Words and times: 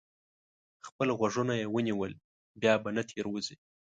خپل 0.87 1.07
غوږونه 1.19 1.53
یې 1.61 1.67
ونیول؛ 1.73 2.11
بیا 2.61 2.73
به 2.83 2.89
نه 2.95 3.03
تېروځي. 3.09 3.55